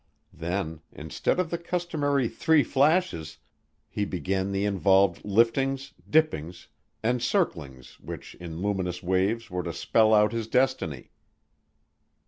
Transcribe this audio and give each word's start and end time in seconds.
Then, 0.33 0.81
instead 0.91 1.39
of 1.39 1.51
the 1.51 1.59
customary 1.59 2.27
three 2.27 2.63
flashes, 2.63 3.37
he 3.87 4.03
began 4.03 4.51
the 4.51 4.65
involved 4.65 5.23
liftings, 5.23 5.93
dippings, 6.09 6.69
and 7.03 7.21
circlings 7.21 7.99
which 7.99 8.33
in 8.39 8.63
luminous 8.63 9.03
waves 9.03 9.51
were 9.51 9.61
to 9.61 9.73
spell 9.73 10.11
out 10.15 10.31
his 10.33 10.47
destiny. 10.47 11.11